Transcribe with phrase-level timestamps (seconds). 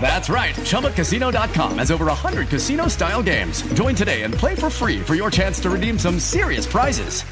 [0.00, 0.54] That's right.
[0.54, 3.62] ChumbaCasino.com has over 100 casino style games.
[3.74, 7.22] Join today and play for free for your chance to redeem some serious prizes.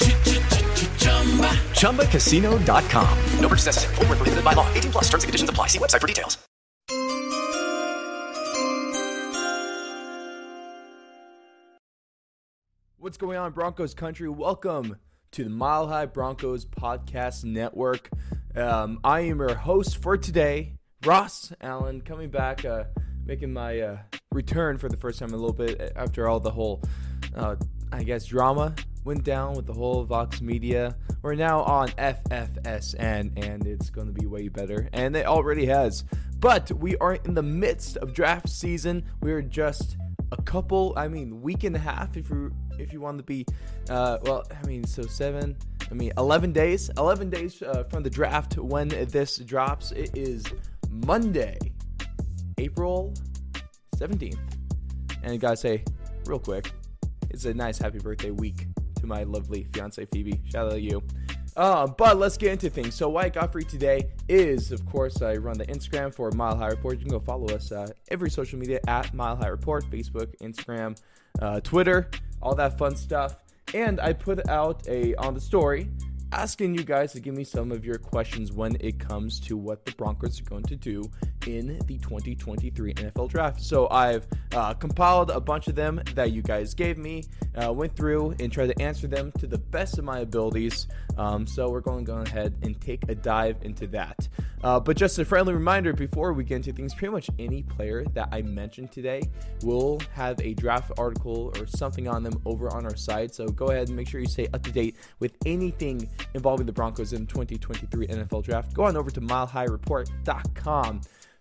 [1.79, 3.19] ChumbaCasino.com.
[3.39, 3.95] No purchase necessary.
[3.95, 4.67] Full prohibited by law.
[4.75, 5.69] 18 plus terms and conditions apply.
[5.69, 6.39] See website for details.
[13.05, 14.31] What's going on, Broncos country?
[14.31, 14.97] Welcome
[15.33, 18.09] to the Mile High Broncos Podcast Network.
[18.57, 22.85] Um, I am your host for today, Ross Allen coming back, uh,
[23.27, 23.99] making my uh,
[24.33, 26.83] return for the first time in a little bit after all the whole,
[27.37, 27.57] uh,
[27.93, 30.97] I guess, drama went down with the whole Vox Media.
[31.21, 36.05] We're now on FFSN, and it's going to be way better, and it already has.
[36.39, 39.05] But we are in the midst of draft season.
[39.21, 39.99] We are just
[40.33, 43.47] a couple, I mean, week and a half if you if you want to be,
[43.89, 45.57] uh, well, I mean, so seven,
[45.91, 49.93] I mean, 11 days, 11 days uh, from the draft when this drops.
[49.93, 50.45] It is
[51.07, 51.59] Monday,
[52.59, 53.13] April
[53.97, 54.39] 17th.
[55.23, 55.85] And I gotta say,
[56.27, 56.71] real quick,
[57.31, 58.67] it's a nice happy birthday week
[58.97, 60.41] to my lovely fiance Phoebe.
[60.51, 61.03] Shout out to you.
[61.57, 62.95] Uh, but let's get into things.
[62.95, 66.31] So, what I got for you today is, of course, I run the Instagram for
[66.33, 66.99] Mile High Report.
[66.99, 71.01] You can go follow us uh, every social media at Mile High Report Facebook, Instagram,
[71.41, 72.11] uh, Twitter,
[72.43, 73.37] all that fun stuff.
[73.73, 75.91] And I put out a on the story
[76.35, 79.85] asking you guys to give me some of your questions when it comes to what
[79.85, 81.09] the Broncos are going to do
[81.47, 83.61] in the 2023 NFL Draft.
[83.61, 87.23] So I've uh, compiled a bunch of them that you guys gave me,
[87.55, 90.89] uh, went through and tried to answer them to the best of my abilities.
[91.17, 94.29] Um, so we're going to go ahead and take a dive into that.
[94.65, 98.05] Uh, but just a friendly reminder before we get into things, pretty much any player
[98.15, 99.23] that I mentioned today
[99.63, 103.35] will have a draft article or something on them over on our site.
[103.35, 106.73] So go ahead and make sure you stay up to date with anything involving the
[106.73, 108.73] Broncos in 2023 NFL Draft.
[108.75, 111.01] Go on over to milehighreport.com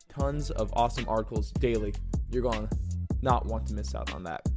[0.10, 1.94] tons of awesome articles daily.
[2.32, 2.78] You're going to
[3.22, 4.48] not want to miss out on that.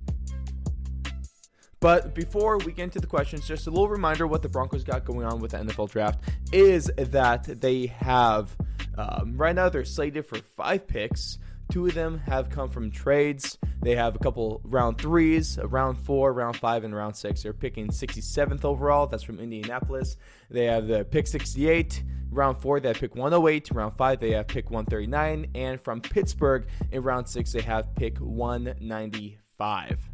[1.81, 5.04] But before we get into the questions, just a little reminder what the Broncos got
[5.04, 6.20] going on with the NFL draft
[6.53, 8.56] is that they have,
[8.97, 11.38] um, right now, they're slated for five picks.
[11.71, 13.59] Two of them have come from trades.
[13.82, 17.43] They have a couple round threes, round four, round five, and round six.
[17.43, 19.06] They're picking 67th overall.
[19.06, 20.16] That's from Indianapolis.
[20.50, 22.03] They have the pick 68.
[22.31, 23.71] Round four, they have pick 108.
[23.72, 25.50] Round five, they have pick 139.
[25.54, 30.10] And from Pittsburgh in round six, they have pick 195.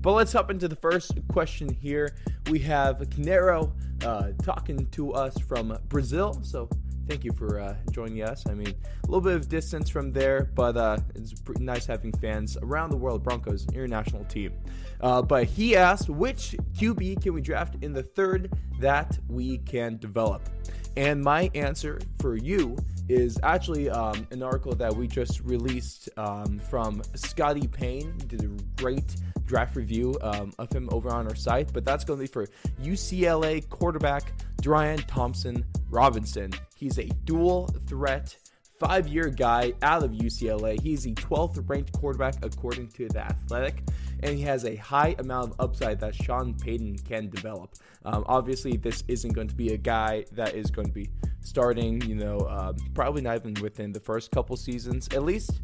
[0.00, 2.14] But let's hop into the first question here.
[2.50, 3.72] We have Canero
[4.04, 6.38] uh, talking to us from Brazil.
[6.42, 6.68] So
[7.06, 8.46] thank you for uh, joining us.
[8.46, 12.56] I mean, a little bit of distance from there, but uh, it's nice having fans
[12.62, 13.22] around the world.
[13.22, 14.52] Broncos international team.
[15.00, 19.98] Uh, but he asked, which QB can we draft in the third that we can
[19.98, 20.48] develop?
[20.96, 22.76] And my answer for you
[23.08, 28.16] is actually um, an article that we just released um, from Scotty Payne.
[28.26, 32.18] Did a great draft review um, of him over on our site, but that's going
[32.18, 32.46] to be for
[32.82, 34.32] UCLA quarterback
[34.64, 36.50] Dorian Thompson Robinson.
[36.74, 38.34] He's a dual threat
[38.80, 40.80] five year guy out of UCLA.
[40.80, 43.82] He's the 12th ranked quarterback according to The Athletic,
[44.22, 47.74] and he has a high amount of upside that Sean Payton can develop.
[48.06, 52.00] Um, obviously, this isn't going to be a guy that is going to be starting,
[52.00, 55.08] you know, uh, probably not even within the first couple seasons.
[55.08, 55.60] At least,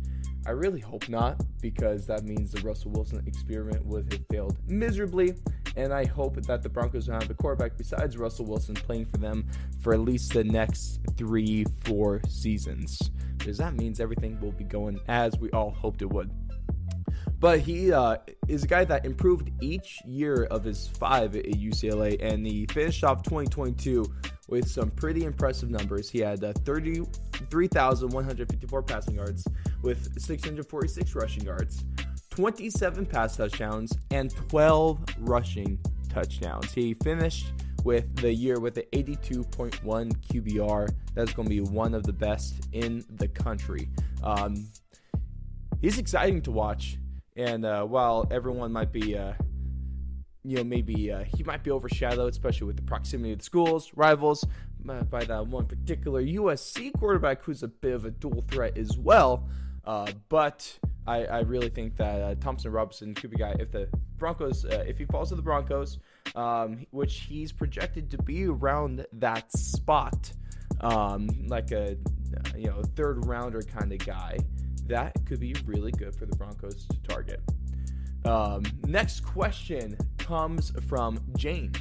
[0.47, 5.37] I really hope not, because that means the Russell Wilson experiment would have failed miserably.
[5.81, 9.17] And I hope that the Broncos will have a quarterback besides Russell Wilson playing for
[9.17, 9.47] them
[9.81, 13.11] for at least the next three, four seasons.
[13.39, 16.31] Because that means everything will be going as we all hoped it would.
[17.39, 22.23] But he uh, is a guy that improved each year of his five at UCLA,
[22.23, 24.05] and he finished off 2022
[24.49, 26.11] with some pretty impressive numbers.
[26.11, 29.47] He had uh, 33,154 passing yards
[29.81, 31.87] with 646 rushing yards,
[32.31, 35.79] 27 pass touchdowns, and 12 rushing
[36.09, 36.73] touchdowns.
[36.73, 37.53] He finished
[37.85, 40.89] with the year with the 82.1 QBR.
[41.15, 43.89] That's going to be one of the best in the country.
[44.23, 44.69] Um,
[45.81, 46.99] he's exciting to watch.
[47.37, 49.33] And uh, while everyone might be, uh,
[50.45, 53.91] you know, maybe uh, he might be overshadowed, especially with the proximity of the schools,
[53.95, 54.45] rivals,
[54.89, 58.97] uh, by that one particular USC quarterback who's a bit of a dual threat as
[58.99, 59.49] well.
[59.85, 63.89] Uh, but I, I, really think that uh, Thompson Robinson could be guy if the
[64.19, 65.99] Broncos, if he falls to the Broncos,
[66.35, 70.33] um, which he's projected to be around that spot,
[70.81, 71.97] um, like a
[72.57, 74.39] you know third rounder kind of guy
[74.91, 77.41] that could be really good for the Broncos to target.
[78.25, 81.79] Um, next question comes from James.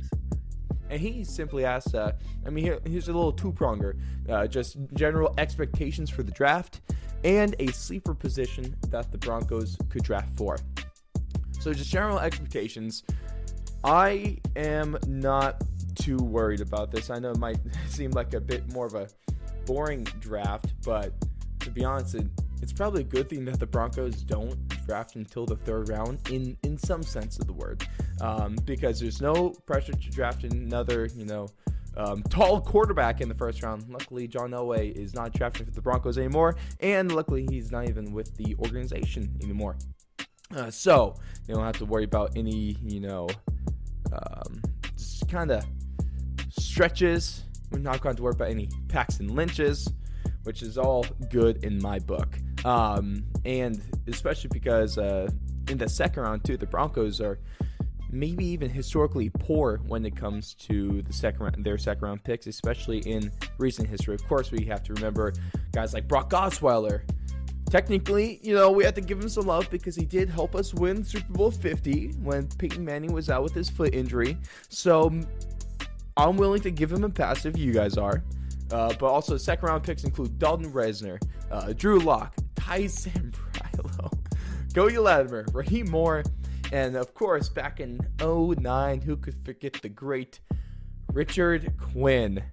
[0.90, 2.14] And he simply asked, uh,
[2.46, 6.82] I mean, here, here's a little two pronger, uh, just general expectations for the draft
[7.24, 10.58] and a sleeper position that the Broncos could draft for.
[11.60, 13.04] So, just general expectations.
[13.84, 15.64] I am not
[15.96, 17.10] too worried about this.
[17.10, 19.08] I know it might seem like a bit more of a
[19.66, 21.14] boring draft, but
[21.60, 22.28] to be honest, it,
[22.62, 26.58] it's probably a good thing that the Broncos don't draft until the third round in
[26.64, 27.88] in some sense of the word,
[28.22, 31.48] um, because there's no pressure to draft another you know
[32.00, 33.86] um, tall quarterback in the first round.
[33.90, 38.14] Luckily, John Elway is not drafting for the Broncos anymore, and luckily he's not even
[38.14, 39.76] with the organization anymore.
[40.56, 41.16] Uh, so
[41.46, 43.28] they don't have to worry about any you know
[44.14, 44.62] um,
[44.98, 45.66] just kind of
[46.50, 47.44] stretches.
[47.72, 49.88] We're not going to worry about any Paxton Lynches,
[50.44, 52.40] which is all good in my book.
[52.66, 55.30] Um, and especially because uh,
[55.68, 57.40] in the second round, too, the Broncos are
[58.12, 62.48] maybe even historically poor when it comes to the second round, their second round picks,
[62.48, 64.16] especially in recent history.
[64.16, 65.34] Of course, we have to remember
[65.72, 67.02] guys like Brock Osweiler.
[67.70, 70.74] Technically, you know, we have to give him some love because he did help us
[70.74, 74.38] win Super Bowl 50 when Peyton Manning was out with his foot injury.
[74.70, 75.14] So
[76.18, 78.24] I'm willing to give him a pass if you guys are.
[78.72, 81.20] Uh, but also, second round picks include Dalton Risner,
[81.52, 84.14] uh, Drew Lock, Ty Sambrailo,
[84.76, 86.24] Cody Latimer, Rahim Moore,
[86.72, 90.40] and of course, back in 09, who could forget the great
[91.12, 92.44] Richard Quinn?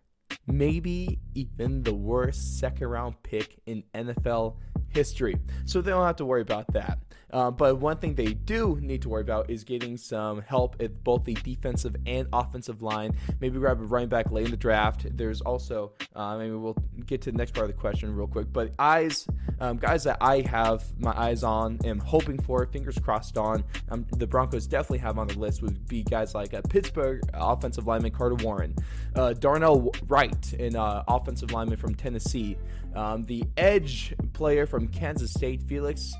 [0.46, 4.56] Maybe even the worst second round pick in NFL
[4.88, 5.36] history.
[5.64, 6.98] So they don't have to worry about that.
[7.32, 11.02] Uh, but one thing they do need to worry about is getting some help at
[11.02, 13.16] both the defensive and offensive line.
[13.40, 15.06] Maybe grab a running back late in the draft.
[15.16, 18.52] There's also, uh, maybe we'll get to the next part of the question real quick.
[18.52, 19.26] But eyes,
[19.60, 23.64] um, guys that I have my eyes on, am hoping for, fingers crossed on.
[23.90, 27.86] Um, the Broncos definitely have on the list would be guys like uh, Pittsburgh offensive
[27.86, 28.74] lineman Carter Warren,
[29.16, 32.56] uh, Darnell Wright, an uh, offensive lineman from Tennessee,
[32.94, 36.14] um, the edge player from Kansas State, Felix.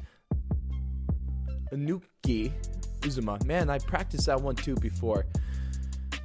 [1.73, 2.53] Anuki
[3.01, 3.45] Uzomah.
[3.45, 5.27] Man, I practiced that one too before.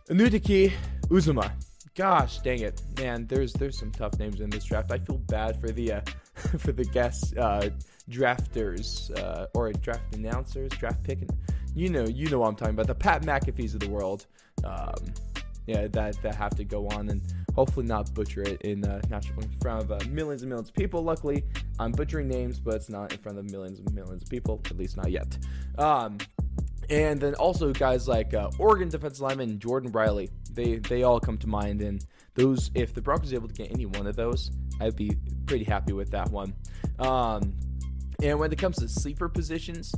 [0.09, 0.73] Anuki
[1.07, 1.51] Uzomah.
[1.95, 3.27] Gosh, dang it, man.
[3.27, 4.91] There's there's some tough names in this draft.
[4.91, 6.01] I feel bad for the uh,
[6.57, 7.69] for the guest uh,
[8.09, 11.19] drafters uh, or draft announcers, draft pick.
[11.75, 12.87] You know, you know what I'm talking about.
[12.87, 14.25] The Pat McAfee's of the world.
[14.63, 15.13] Um,
[15.67, 17.21] yeah, that that have to go on and
[17.55, 21.03] hopefully not butcher it in uh, in front of uh, millions and millions of people.
[21.03, 21.43] Luckily,
[21.79, 24.77] I'm butchering names, but it's not in front of millions and millions of people, at
[24.77, 25.37] least not yet.
[25.77, 26.17] Um,
[26.89, 31.37] and then also guys like uh, Oregon defensive lineman Jordan Riley, they they all come
[31.39, 31.81] to mind.
[31.81, 35.11] And those, if the Broncos able to get any one of those, I'd be
[35.45, 36.53] pretty happy with that one.
[36.99, 37.53] Um,
[38.21, 39.93] and when it comes to sleeper positions,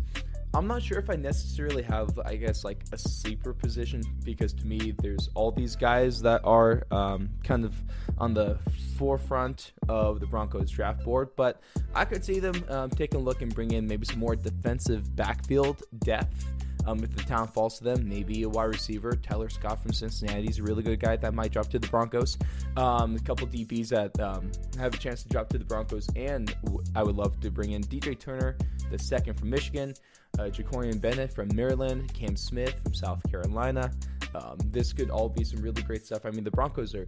[0.55, 4.67] I'm not sure if I necessarily have, I guess, like a sleeper position because to
[4.67, 7.73] me, there's all these guys that are um, kind of
[8.19, 8.59] on the
[8.97, 11.29] forefront of the Broncos draft board.
[11.35, 11.61] But
[11.95, 15.15] I could see them um, taking a look and bring in maybe some more defensive
[15.15, 16.45] backfield depth.
[16.85, 19.13] Um, if the town falls to them, maybe a wide receiver.
[19.13, 22.37] Tyler Scott from Cincinnati is a really good guy that might drop to the Broncos.
[22.75, 26.53] Um, a couple DBs that um, have a chance to drop to the Broncos, and
[26.95, 28.57] I would love to bring in DJ Turner,
[28.93, 29.93] the second from Michigan,
[30.37, 33.91] uh, Jakorian Bennett from Maryland, Cam Smith from South Carolina.
[34.35, 36.25] Um, this could all be some really great stuff.
[36.25, 37.07] I mean, the Broncos are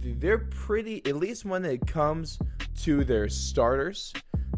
[0.00, 2.38] they're pretty at least when it comes
[2.82, 4.12] to their starters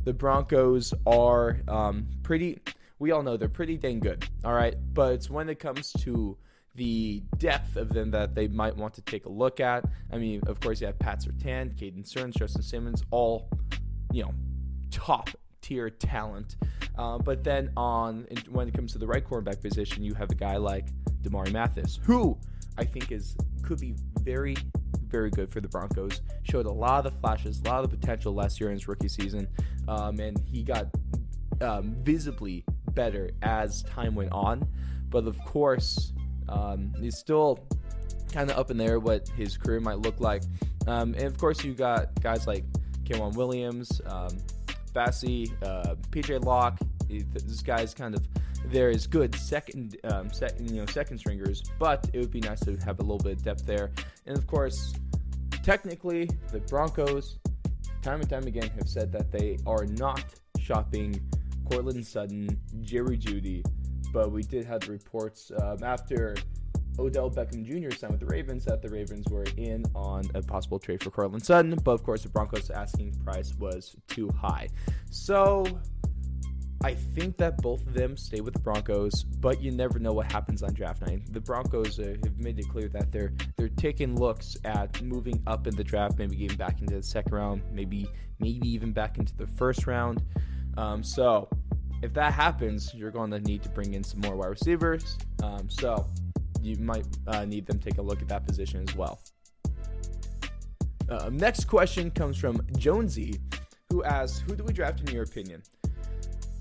[0.04, 2.58] the broncos are um, pretty
[2.98, 6.36] we all know they're pretty dang good all right but it's when it comes to
[6.74, 10.42] the depth of them that they might want to take a look at i mean
[10.46, 13.48] of course you have pat surtain caden sterns justin simmons all
[14.12, 14.34] you know
[14.90, 15.30] top
[15.64, 16.56] tier talent
[16.98, 20.34] uh, but then on when it comes to the right cornerback position you have a
[20.34, 20.88] guy like
[21.22, 22.38] Damarri Mathis who
[22.76, 24.56] i think is could be very
[25.14, 26.22] very good for the Broncos.
[26.42, 28.88] Showed a lot of the flashes, a lot of the potential last year in his
[28.88, 29.46] rookie season,
[29.86, 30.88] um, and he got
[31.60, 34.66] um, visibly better as time went on.
[35.10, 36.12] But of course,
[36.48, 37.60] um, he's still
[38.32, 40.42] kind of up in there what his career might look like.
[40.88, 42.64] Um, and of course, you got guys like
[43.04, 44.36] K'Waun Williams, um,
[44.94, 46.78] Bassey, uh, PJ Locke.
[47.08, 48.26] This guy's kind of
[48.66, 52.60] there is good second, um, second, you know, second stringers, but it would be nice
[52.60, 53.90] to have a little bit of depth there.
[54.26, 54.94] And of course,
[55.62, 57.38] technically, the Broncos,
[58.02, 60.24] time and time again, have said that they are not
[60.58, 61.20] shopping
[61.70, 63.64] Courtland Sutton, Jerry Jeudy,
[64.12, 66.36] but we did have the reports um, after
[66.98, 67.94] Odell Beckham Jr.
[67.94, 71.44] signed with the Ravens that the Ravens were in on a possible trade for Courtland
[71.44, 74.68] Sutton, but of course the Broncos' asking price was too high.
[75.10, 75.64] So
[76.84, 80.30] I think that both of them stay with the Broncos, but you never know what
[80.30, 81.32] happens on draft night.
[81.32, 85.66] The Broncos uh, have made it clear that they're they're taking looks at moving up
[85.66, 88.06] in the draft, maybe getting back into the second round, maybe
[88.38, 90.22] maybe even back into the first round.
[90.76, 91.48] Um, so
[92.02, 95.16] if that happens, you're going to need to bring in some more wide receivers.
[95.42, 96.06] Um, so
[96.64, 99.20] you might uh, need them take a look at that position as well.
[101.08, 103.40] Uh, next question comes from Jonesy,
[103.90, 105.62] who asks, "Who do we draft in your opinion?"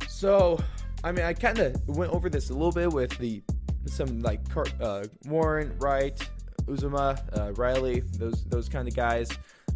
[0.07, 0.60] So,
[1.03, 3.41] I mean, I kind of went over this a little bit with the
[3.86, 4.41] some like
[4.81, 6.17] uh, Warren, Wright,
[6.65, 9.29] Uzomah, uh, Riley, those those kind of guys.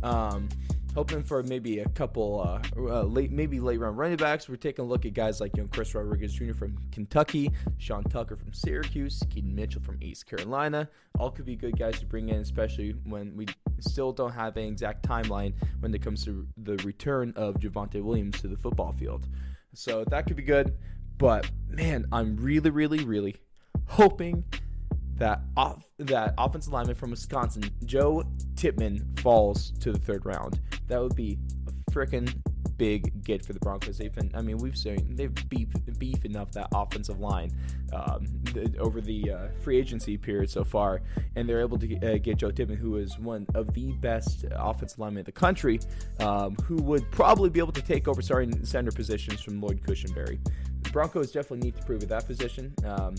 [0.04, 0.50] Um,
[0.98, 4.50] hoping for maybe a couple uh, uh, late, maybe late round running backs.
[4.50, 6.56] We're taking a look at guys like you know Chris Rodriguez Jr.
[6.56, 10.90] from Kentucky, Sean Tucker from Syracuse, Keaton Mitchell from East Carolina.
[11.20, 13.46] All could be good guys to bring in, especially when we
[13.80, 18.42] still don't have an exact timeline when it comes to the return of Javonte Williams
[18.42, 19.28] to the football field.
[19.76, 20.74] So that could be good.
[21.20, 23.36] But man, I'm really, really, really
[23.86, 24.44] hoping
[25.58, 28.24] off that offensive lineman from Wisconsin, Joe
[28.56, 30.60] Tippmann, falls to the third round.
[30.88, 32.34] That would be a freaking
[32.78, 33.98] big get for the Broncos.
[33.98, 37.52] They've been, I mean, we've seen they've beef beef enough that offensive line
[37.92, 38.28] um,
[38.80, 41.02] over the uh, free agency period so far,
[41.36, 44.46] and they're able to get, uh, get Joe Tippmann, who is one of the best
[44.52, 45.80] offensive linemen in the country,
[46.20, 50.40] um, who would probably be able to take over starting center positions from Lloyd Cushenberry.
[50.84, 52.74] The Broncos definitely need to prove at that position.
[52.86, 53.16] Um,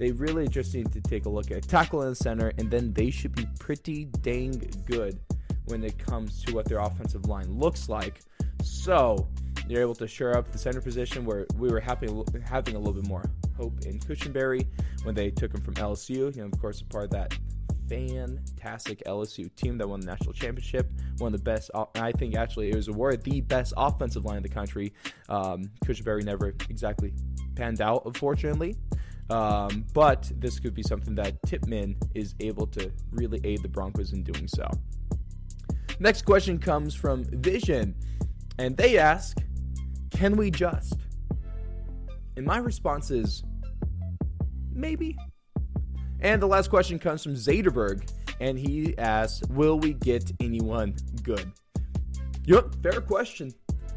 [0.00, 3.10] they really just need to take a look at tackle the center, and then they
[3.10, 5.20] should be pretty dang good
[5.66, 8.22] when it comes to what their offensive line looks like
[8.62, 9.28] so
[9.68, 12.08] they're able to shore up the center position where we were happy
[12.44, 13.24] having a little bit more
[13.56, 14.66] hope in Cushenberry
[15.04, 16.34] when they took him from LSU.
[16.34, 17.38] You know, of course, a part of that
[17.88, 20.90] fantastic LSU team that won the national championship.
[21.18, 24.42] One of the best, I think actually it was awarded the best offensive line in
[24.42, 24.92] the country.
[25.28, 27.12] Um, Cushenberry never exactly
[27.54, 28.76] panned out, unfortunately.
[29.30, 34.12] Um, but this could be something that Tippmann is able to really aid the Broncos
[34.12, 34.68] in doing so.
[36.00, 37.94] Next question comes from Vision.
[38.58, 39.38] And they ask,
[40.10, 40.94] can we just?
[42.36, 43.42] And my response is,
[44.72, 45.16] maybe.
[46.20, 48.10] And the last question comes from Zaderberg,
[48.40, 51.50] and he asks, will we get anyone good?
[52.44, 53.52] Yep, fair question.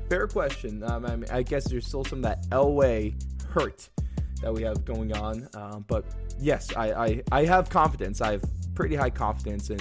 [0.10, 0.84] Fair question.
[0.84, 3.16] Um, I, mean, I, guess there's still some that Elway
[3.50, 3.90] hurt
[4.44, 5.48] that we have going on.
[5.56, 6.06] Um, but
[6.40, 8.22] yes, I, I, I have confidence.
[8.22, 8.44] I have
[8.76, 9.80] pretty high confidence in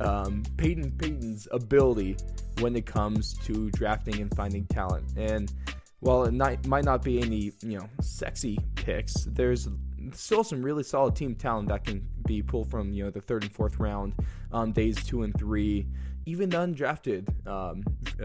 [0.00, 2.16] um, Peyton Peyton's ability
[2.60, 5.04] when it comes to drafting and finding talent.
[5.16, 5.52] And
[6.00, 9.68] while it not, might not be any you know sexy picks, there's
[10.12, 13.44] still some really solid team talent that can be pulled from you know the third
[13.44, 14.14] and fourth round,
[14.52, 15.86] um, days two and three,
[16.26, 17.82] even the undrafted um,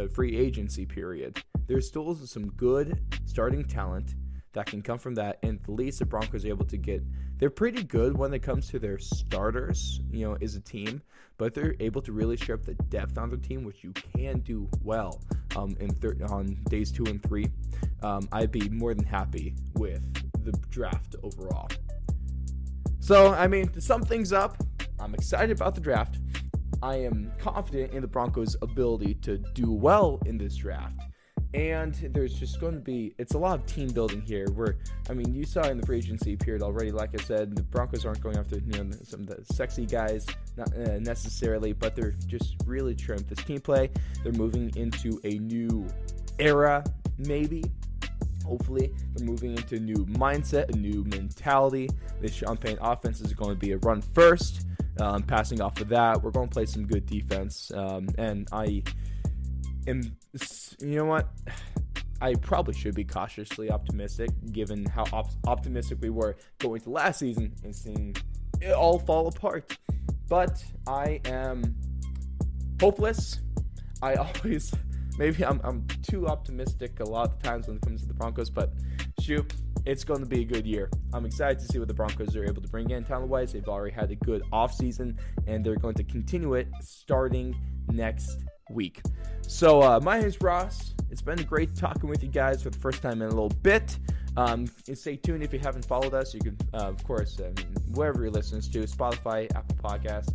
[0.10, 1.42] free agency period.
[1.68, 4.16] There's still some good starting talent
[4.54, 5.40] that can come from that.
[5.44, 7.04] And at least the Broncos are able to get,
[7.38, 11.02] they're pretty good when it comes to their starters, you know, as a team,
[11.38, 14.40] but they're able to really share up the depth on their team, which you can
[14.40, 15.22] do well
[15.56, 17.48] um, in thir- on days two and three.
[18.02, 20.02] Um, I'd be more than happy with
[20.44, 21.70] the draft overall.
[23.00, 24.58] So, I mean, to sum things up,
[25.00, 26.18] I'm excited about the draft.
[26.82, 31.00] I am confident in the Broncos' ability to do well in this draft.
[31.58, 34.46] And there's just going to be, it's a lot of team building here.
[34.54, 34.78] Where,
[35.10, 38.06] I mean, you saw in the free agency period already, like I said, the Broncos
[38.06, 42.14] aren't going after you know, some of the sexy guys, not uh, necessarily, but they're
[42.28, 43.90] just really trimmed this team play.
[44.22, 45.88] They're moving into a new
[46.38, 46.84] era,
[47.18, 47.64] maybe.
[48.46, 51.90] Hopefully, they're moving into a new mindset, a new mentality.
[52.22, 54.68] This Payton offense is going to be a run first.
[55.00, 57.72] Um, passing off of that, we're going to play some good defense.
[57.74, 58.84] Um, and I
[59.88, 60.16] am,
[60.80, 61.30] you know what?
[62.22, 67.20] I probably should be cautiously optimistic given how op- optimistic we were going to last
[67.20, 68.16] season and seeing
[68.60, 69.78] it all fall apart.
[70.28, 71.76] But I am
[72.80, 73.40] hopeless.
[74.02, 74.74] I always,
[75.20, 78.50] maybe I'm, I'm too optimistic a lot of times when it comes to the Broncos,
[78.50, 78.74] but
[79.20, 79.54] shoot,
[79.86, 80.90] it's going to be a good year.
[81.14, 83.54] I'm excited to see what the Broncos are able to bring in talent wise.
[83.54, 87.56] They've already had a good offseason, and they're going to continue it starting
[87.90, 89.02] next week.
[89.42, 90.94] So, uh, my name is Ross.
[91.10, 93.98] It's been great talking with you guys for the first time in a little bit.
[94.36, 96.34] Um, and stay tuned if you haven't followed us.
[96.34, 97.40] You can, uh, of course,
[97.94, 100.34] wherever you're listening to, Spotify, Apple Podcasts.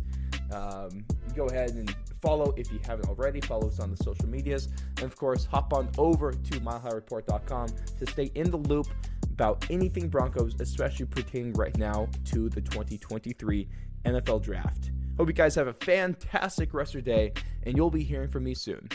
[0.53, 3.39] Um, go ahead and follow if you haven't already.
[3.41, 4.67] Follow us on the social medias.
[4.97, 7.67] And of course, hop on over to milehighreport.com
[7.99, 8.87] to stay in the loop
[9.31, 13.67] about anything Broncos, especially pertaining right now to the 2023
[14.05, 14.91] NFL Draft.
[15.17, 18.43] Hope you guys have a fantastic rest of your day, and you'll be hearing from
[18.43, 18.89] me soon.